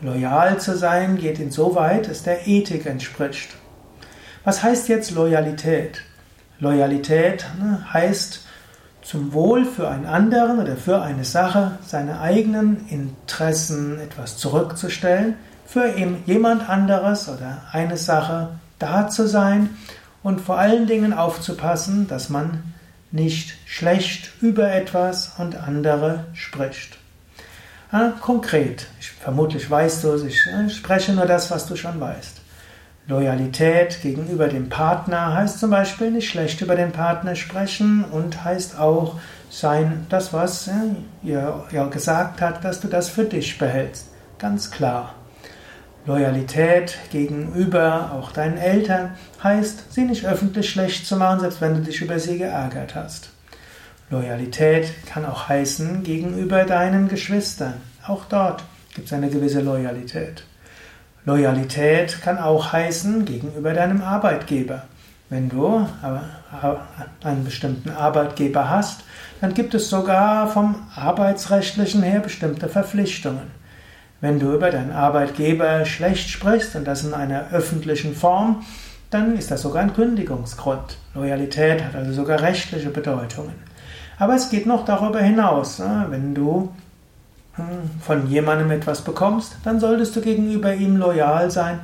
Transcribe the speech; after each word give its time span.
Loyal 0.00 0.58
zu 0.58 0.76
sein 0.76 1.16
geht 1.16 1.38
insoweit, 1.38 2.08
es 2.08 2.24
der 2.24 2.46
Ethik 2.46 2.86
entspricht. 2.86 3.50
Was 4.44 4.62
heißt 4.62 4.88
jetzt 4.88 5.12
Loyalität? 5.12 6.02
Loyalität 6.58 7.46
ne, 7.60 7.86
heißt 7.92 8.44
zum 9.02 9.32
Wohl 9.32 9.64
für 9.64 9.88
einen 9.88 10.06
anderen 10.06 10.58
oder 10.58 10.76
für 10.76 11.02
eine 11.02 11.24
Sache 11.24 11.78
seine 11.86 12.20
eigenen 12.20 12.88
Interessen 12.88 14.00
etwas 14.00 14.38
zurückzustellen, 14.38 15.34
für 15.66 15.86
jemand 16.26 16.68
anderes 16.68 17.28
oder 17.28 17.62
eine 17.70 17.96
Sache 17.96 18.50
da 18.78 19.08
zu 19.08 19.28
sein 19.28 19.70
und 20.22 20.40
vor 20.40 20.58
allen 20.58 20.86
Dingen 20.86 21.12
aufzupassen, 21.12 22.06
dass 22.08 22.28
man 22.28 22.62
nicht 23.10 23.54
schlecht 23.66 24.32
über 24.40 24.72
etwas 24.72 25.32
und 25.38 25.56
andere 25.56 26.24
spricht. 26.32 26.98
Ja, 27.92 28.14
konkret, 28.20 28.86
ich, 29.00 29.10
vermutlich 29.10 29.70
weißt 29.70 30.04
du, 30.04 30.24
ich 30.24 30.46
äh, 30.46 30.70
spreche 30.70 31.12
nur 31.12 31.26
das, 31.26 31.50
was 31.50 31.66
du 31.66 31.76
schon 31.76 32.00
weißt. 32.00 32.40
Loyalität 33.06 34.00
gegenüber 34.00 34.48
dem 34.48 34.68
Partner 34.68 35.34
heißt 35.34 35.58
zum 35.58 35.70
Beispiel 35.70 36.10
nicht 36.10 36.30
schlecht 36.30 36.60
über 36.60 36.76
den 36.76 36.92
Partner 36.92 37.34
sprechen 37.34 38.04
und 38.04 38.44
heißt 38.44 38.78
auch 38.78 39.18
sein, 39.50 40.06
das, 40.08 40.32
was 40.32 40.70
ihr 41.22 41.64
gesagt 41.90 42.40
hat, 42.40 42.64
dass 42.64 42.80
du 42.80 42.88
das 42.88 43.08
für 43.08 43.24
dich 43.24 43.58
behältst. 43.58 44.06
Ganz 44.38 44.70
klar. 44.70 45.14
Loyalität 46.04 46.98
gegenüber 47.10 48.10
auch 48.12 48.32
deinen 48.32 48.58
Eltern 48.58 49.12
heißt, 49.42 49.92
sie 49.92 50.02
nicht 50.02 50.26
öffentlich 50.26 50.68
schlecht 50.68 51.06
zu 51.06 51.16
machen, 51.16 51.40
selbst 51.40 51.60
wenn 51.60 51.74
du 51.74 51.80
dich 51.80 52.00
über 52.00 52.18
sie 52.18 52.38
geärgert 52.38 52.96
hast. 52.96 53.30
Loyalität 54.10 54.92
kann 55.06 55.24
auch 55.24 55.48
heißen 55.48 56.02
gegenüber 56.02 56.64
deinen 56.64 57.08
Geschwistern. 57.08 57.74
Auch 58.06 58.24
dort 58.24 58.64
gibt 58.94 59.06
es 59.06 59.12
eine 59.12 59.30
gewisse 59.30 59.60
Loyalität. 59.60 60.44
Loyalität 61.24 62.20
kann 62.20 62.38
auch 62.38 62.72
heißen 62.72 63.24
gegenüber 63.24 63.72
deinem 63.72 64.02
Arbeitgeber. 64.02 64.82
Wenn 65.30 65.48
du 65.48 65.86
einen 67.22 67.44
bestimmten 67.44 67.90
Arbeitgeber 67.90 68.68
hast, 68.68 69.04
dann 69.40 69.54
gibt 69.54 69.72
es 69.72 69.88
sogar 69.88 70.48
vom 70.48 70.74
arbeitsrechtlichen 70.94 72.02
her 72.02 72.20
bestimmte 72.20 72.68
Verpflichtungen. 72.68 73.61
Wenn 74.22 74.38
du 74.38 74.54
über 74.54 74.70
deinen 74.70 74.92
Arbeitgeber 74.92 75.84
schlecht 75.84 76.30
sprichst 76.30 76.76
und 76.76 76.84
das 76.84 77.02
in 77.02 77.12
einer 77.12 77.50
öffentlichen 77.50 78.14
Form, 78.14 78.64
dann 79.10 79.36
ist 79.36 79.50
das 79.50 79.62
sogar 79.62 79.82
ein 79.82 79.94
Kündigungsgrund. 79.94 80.96
Loyalität 81.12 81.82
hat 81.82 81.96
also 81.96 82.12
sogar 82.12 82.40
rechtliche 82.40 82.90
Bedeutungen. 82.90 83.54
Aber 84.20 84.36
es 84.36 84.48
geht 84.48 84.64
noch 84.64 84.84
darüber 84.84 85.18
hinaus. 85.18 85.80
Ne? 85.80 86.06
Wenn 86.08 86.36
du 86.36 86.72
hm, 87.54 87.66
von 88.00 88.28
jemandem 88.28 88.70
etwas 88.70 89.02
bekommst, 89.02 89.56
dann 89.64 89.80
solltest 89.80 90.14
du 90.14 90.20
gegenüber 90.20 90.72
ihm 90.72 90.98
loyal 90.98 91.50
sein. 91.50 91.80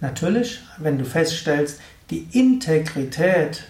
Natürlich, 0.00 0.62
wenn 0.78 0.96
du 0.96 1.04
feststellst, 1.04 1.80
die 2.08 2.26
Integrität 2.32 3.64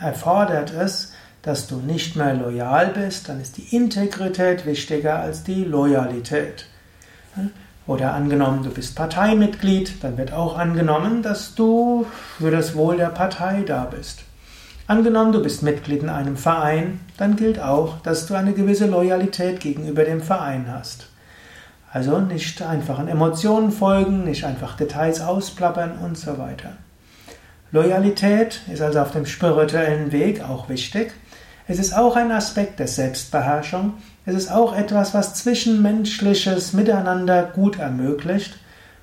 erfordert 0.00 0.72
es, 0.72 1.12
dass 1.42 1.66
du 1.66 1.76
nicht 1.76 2.16
mehr 2.16 2.32
loyal 2.32 2.88
bist, 2.94 3.28
dann 3.28 3.42
ist 3.42 3.58
die 3.58 3.76
Integrität 3.76 4.64
wichtiger 4.64 5.20
als 5.20 5.44
die 5.44 5.64
Loyalität. 5.64 6.66
Oder 7.86 8.14
angenommen, 8.14 8.64
du 8.64 8.70
bist 8.70 8.96
Parteimitglied, 8.96 10.02
dann 10.02 10.18
wird 10.18 10.32
auch 10.32 10.58
angenommen, 10.58 11.22
dass 11.22 11.54
du 11.54 12.06
für 12.38 12.50
das 12.50 12.74
Wohl 12.74 12.96
der 12.96 13.10
Partei 13.10 13.62
da 13.64 13.84
bist. 13.84 14.24
Angenommen, 14.88 15.32
du 15.32 15.42
bist 15.42 15.62
Mitglied 15.62 16.02
in 16.02 16.08
einem 16.08 16.36
Verein, 16.36 17.00
dann 17.16 17.36
gilt 17.36 17.60
auch, 17.60 17.98
dass 18.02 18.26
du 18.26 18.34
eine 18.34 18.52
gewisse 18.52 18.86
Loyalität 18.86 19.60
gegenüber 19.60 20.04
dem 20.04 20.20
Verein 20.20 20.66
hast. 20.72 21.08
Also 21.92 22.18
nicht 22.18 22.62
einfach 22.62 22.98
an 22.98 23.08
Emotionen 23.08 23.72
folgen, 23.72 24.24
nicht 24.24 24.44
einfach 24.44 24.76
Details 24.76 25.20
ausplappern 25.20 25.98
und 26.04 26.18
so 26.18 26.38
weiter. 26.38 26.72
Loyalität 27.72 28.60
ist 28.72 28.80
also 28.80 29.00
auf 29.00 29.12
dem 29.12 29.26
spirituellen 29.26 30.12
Weg 30.12 30.42
auch 30.42 30.68
wichtig. 30.68 31.12
Es 31.68 31.80
ist 31.80 31.94
auch 31.94 32.14
ein 32.14 32.30
Aspekt 32.30 32.78
der 32.78 32.86
Selbstbeherrschung. 32.86 33.94
Es 34.24 34.36
ist 34.36 34.52
auch 34.52 34.76
etwas, 34.76 35.14
was 35.14 35.34
zwischenmenschliches 35.34 36.72
Miteinander 36.72 37.42
gut 37.42 37.78
ermöglicht. 37.78 38.56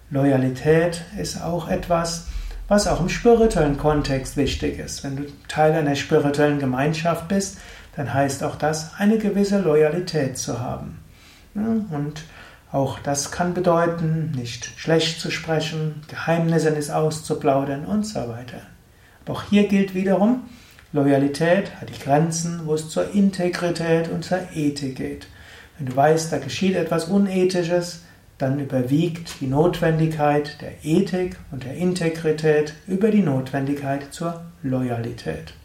Loyalität 0.10 1.02
ist 1.20 1.42
auch 1.42 1.68
etwas, 1.68 2.28
was 2.70 2.88
auch 2.88 3.02
im 3.02 3.10
spirituellen 3.10 3.78
Kontext 3.78 4.38
wichtig 4.38 4.80
ist. 4.80 5.04
Wenn 5.04 5.18
du 5.18 5.24
Teil 5.50 5.74
einer 5.74 5.96
spirituellen 5.96 6.60
Gemeinschaft 6.60 7.28
bist, 7.28 7.58
dann 7.98 8.14
heißt 8.14 8.44
auch 8.44 8.56
das, 8.56 8.92
eine 8.98 9.18
gewisse 9.18 9.60
Loyalität 9.60 10.38
zu 10.38 10.62
haben. 10.62 11.00
Und 11.56 12.24
auch 12.72 12.98
das 13.00 13.32
kann 13.32 13.54
bedeuten, 13.54 14.32
nicht 14.32 14.72
schlecht 14.78 15.20
zu 15.20 15.32
sprechen, 15.32 16.02
Geheimnisse 16.08 16.72
nicht 16.72 16.90
auszuplaudern 16.90 17.86
und 17.86 18.08
so 18.08 18.22
weiter. 18.22 18.62
Aber 19.26 19.34
auch 19.34 19.44
hier 19.44 19.68
gilt 19.68 19.94
wiederum, 19.94 20.44
Loyalität 20.94 21.82
hat 21.82 21.90
die 21.90 22.00
Grenzen, 22.00 22.62
wo 22.66 22.76
es 22.76 22.88
zur 22.88 23.14
Integrität 23.14 24.10
und 24.10 24.24
zur 24.24 24.40
Ethik 24.54 24.96
geht. 24.96 25.28
Wenn 25.78 25.88
du 25.88 25.96
weißt, 25.96 26.32
da 26.32 26.38
geschieht 26.38 26.76
etwas 26.76 27.06
Unethisches, 27.06 28.04
dann 28.38 28.60
überwiegt 28.60 29.42
die 29.42 29.48
Notwendigkeit 29.48 30.62
der 30.62 30.86
Ethik 30.86 31.38
und 31.52 31.64
der 31.64 31.76
Integrität 31.76 32.76
über 32.88 33.10
die 33.10 33.24
Notwendigkeit 33.24 34.14
zur 34.14 34.44
Loyalität. 34.62 35.56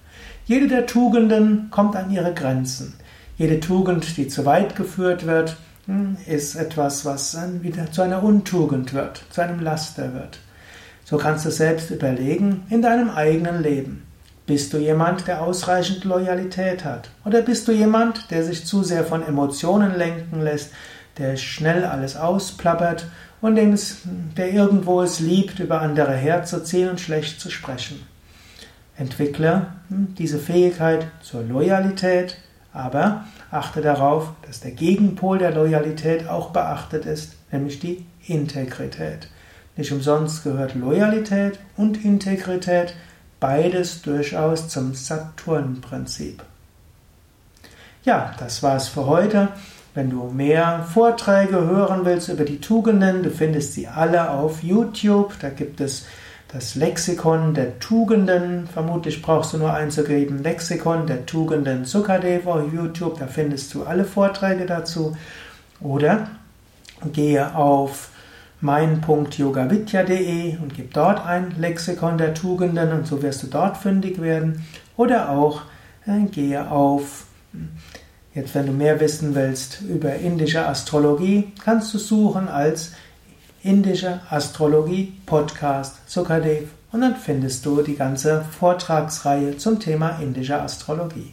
Jede 0.46 0.66
der 0.66 0.86
Tugenden 0.86 1.68
kommt 1.70 1.94
an 1.94 2.10
ihre 2.10 2.32
Grenzen. 2.32 2.94
Jede 3.36 3.60
Tugend, 3.60 4.16
die 4.16 4.28
zu 4.28 4.46
weit 4.46 4.76
geführt 4.76 5.26
wird, 5.26 5.58
hm, 5.84 6.16
ist 6.26 6.54
etwas, 6.54 7.04
was 7.04 7.32
dann 7.32 7.62
wieder 7.62 7.92
zu 7.92 8.00
einer 8.00 8.22
Untugend 8.22 8.94
wird, 8.94 9.24
zu 9.30 9.42
einem 9.42 9.60
Laster 9.60 10.14
wird. 10.14 10.38
So 11.04 11.18
kannst 11.18 11.44
du 11.44 11.50
selbst 11.50 11.90
überlegen 11.90 12.62
in 12.70 12.80
deinem 12.80 13.10
eigenen 13.10 13.62
Leben. 13.62 14.07
Bist 14.48 14.72
du 14.72 14.78
jemand, 14.78 15.26
der 15.26 15.42
ausreichend 15.42 16.04
Loyalität 16.04 16.82
hat? 16.82 17.10
Oder 17.26 17.42
bist 17.42 17.68
du 17.68 17.72
jemand, 17.72 18.30
der 18.30 18.42
sich 18.42 18.64
zu 18.64 18.82
sehr 18.82 19.04
von 19.04 19.22
Emotionen 19.22 19.94
lenken 19.94 20.40
lässt, 20.40 20.70
der 21.18 21.36
schnell 21.36 21.84
alles 21.84 22.16
ausplappert 22.16 23.08
und 23.42 23.56
der 23.56 24.50
irgendwo 24.50 25.02
es 25.02 25.20
liebt, 25.20 25.58
über 25.58 25.82
andere 25.82 26.14
herzuziehen 26.14 26.88
und 26.88 26.98
schlecht 26.98 27.38
zu 27.38 27.50
sprechen? 27.50 28.06
Entwickle 28.96 29.66
hm, 29.90 30.14
diese 30.16 30.38
Fähigkeit 30.38 31.08
zur 31.20 31.42
Loyalität, 31.42 32.38
aber 32.72 33.26
achte 33.50 33.82
darauf, 33.82 34.30
dass 34.46 34.60
der 34.60 34.70
Gegenpol 34.70 35.36
der 35.36 35.50
Loyalität 35.50 36.26
auch 36.26 36.52
beachtet 36.52 37.04
ist, 37.04 37.34
nämlich 37.52 37.80
die 37.80 38.06
Integrität. 38.26 39.28
Nicht 39.76 39.92
umsonst 39.92 40.42
gehört 40.42 40.74
Loyalität 40.74 41.58
und 41.76 42.02
Integrität 42.02 42.94
Beides 43.40 44.02
durchaus 44.02 44.68
zum 44.68 44.94
Saturn-Prinzip. 44.94 46.42
Ja, 48.04 48.34
das 48.38 48.62
war's 48.62 48.88
für 48.88 49.06
heute. 49.06 49.48
Wenn 49.94 50.10
du 50.10 50.24
mehr 50.24 50.86
Vorträge 50.92 51.56
hören 51.56 52.04
willst 52.04 52.28
über 52.28 52.44
die 52.44 52.60
Tugenden, 52.60 53.22
du 53.22 53.30
findest 53.30 53.74
sie 53.74 53.88
alle 53.88 54.30
auf 54.30 54.62
YouTube. 54.62 55.34
Da 55.40 55.50
gibt 55.50 55.80
es 55.80 56.06
das 56.52 56.74
Lexikon 56.74 57.54
der 57.54 57.78
Tugenden. 57.78 58.66
Vermutlich 58.66 59.20
brauchst 59.22 59.52
du 59.52 59.58
nur 59.58 59.72
einzugeben 59.72 60.42
Lexikon 60.42 61.06
der 61.06 61.26
Tugenden 61.26 61.84
Sukadeva 61.84 62.54
auf 62.54 62.72
YouTube, 62.72 63.18
da 63.18 63.26
findest 63.26 63.74
du 63.74 63.84
alle 63.84 64.04
Vorträge 64.04 64.66
dazu. 64.66 65.16
Oder 65.80 66.28
gehe 67.12 67.54
auf 67.54 68.10
mein.yogavidya.de 68.60 70.56
und 70.58 70.74
gib 70.74 70.92
dort 70.94 71.24
ein 71.24 71.54
Lexikon 71.58 72.18
der 72.18 72.34
Tugenden 72.34 72.92
und 72.92 73.06
so 73.06 73.22
wirst 73.22 73.42
du 73.44 73.46
dort 73.46 73.76
fündig 73.76 74.20
werden. 74.20 74.64
Oder 74.96 75.30
auch 75.30 75.62
äh, 76.06 76.24
gehe 76.26 76.70
auf, 76.70 77.26
jetzt 78.34 78.54
wenn 78.54 78.66
du 78.66 78.72
mehr 78.72 79.00
wissen 79.00 79.34
willst 79.34 79.80
über 79.82 80.14
indische 80.16 80.66
Astrologie, 80.66 81.52
kannst 81.64 81.94
du 81.94 81.98
suchen 81.98 82.48
als 82.48 82.92
Indische 83.62 84.20
Astrologie 84.30 85.14
Podcast 85.26 86.08
Sukadev 86.08 86.68
und 86.92 87.00
dann 87.00 87.16
findest 87.16 87.66
du 87.66 87.82
die 87.82 87.96
ganze 87.96 88.44
Vortragsreihe 88.58 89.56
zum 89.56 89.80
Thema 89.80 90.18
indische 90.20 90.60
Astrologie. 90.60 91.32